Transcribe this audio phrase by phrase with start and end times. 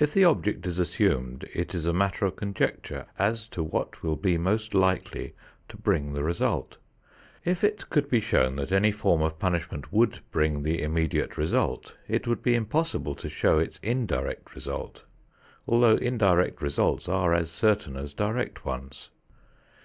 [0.00, 4.16] If the object is assumed it is a matter of conjecture as to what will
[4.16, 5.32] be most likely
[5.68, 6.76] to bring the result.
[7.44, 11.94] If it could be shown that any form of punishment would bring the immediate result,
[12.08, 15.04] it would be impossible to show its indirect result
[15.68, 19.10] although indirect results are as certain as direct ones.